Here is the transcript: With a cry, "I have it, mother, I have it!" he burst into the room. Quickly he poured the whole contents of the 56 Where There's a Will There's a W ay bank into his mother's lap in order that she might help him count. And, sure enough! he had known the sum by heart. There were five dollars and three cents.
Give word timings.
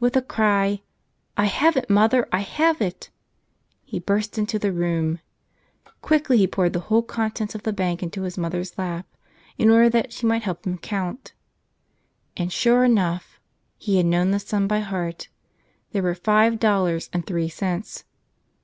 With 0.00 0.16
a 0.16 0.22
cry, 0.22 0.82
"I 1.36 1.44
have 1.44 1.76
it, 1.76 1.88
mother, 1.88 2.28
I 2.32 2.40
have 2.40 2.80
it!" 2.82 3.10
he 3.84 4.00
burst 4.00 4.36
into 4.36 4.58
the 4.58 4.72
room. 4.72 5.20
Quickly 6.00 6.38
he 6.38 6.48
poured 6.48 6.72
the 6.72 6.80
whole 6.90 7.04
contents 7.04 7.54
of 7.54 7.62
the 7.62 7.70
56 7.70 7.78
Where 7.78 8.10
There's 8.20 8.36
a 8.36 8.40
Will 8.40 8.50
There's 8.50 8.72
a 8.72 8.74
W 8.74 8.86
ay 8.88 8.90
bank 8.90 8.90
into 8.90 8.90
his 8.90 9.06
mother's 9.06 9.06
lap 9.06 9.58
in 9.58 9.70
order 9.70 9.90
that 9.90 10.12
she 10.12 10.26
might 10.26 10.42
help 10.42 10.66
him 10.66 10.78
count. 10.78 11.32
And, 12.36 12.52
sure 12.52 12.82
enough! 12.82 13.38
he 13.78 13.98
had 13.98 14.06
known 14.06 14.32
the 14.32 14.40
sum 14.40 14.66
by 14.66 14.80
heart. 14.80 15.28
There 15.92 16.02
were 16.02 16.16
five 16.16 16.58
dollars 16.58 17.08
and 17.12 17.24
three 17.24 17.48
cents. 17.48 18.02